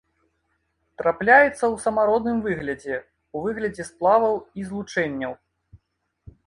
Трапляецца 1.01 1.49
ў 1.49 1.75
самародным 1.85 2.37
выглядзе, 2.47 2.95
у 3.39 3.43
выглядзе 3.45 3.83
сплаваў 3.91 4.35
і 4.61 4.71
злучэнняў. 4.71 5.33